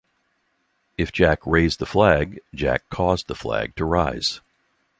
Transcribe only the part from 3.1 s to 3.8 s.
the flag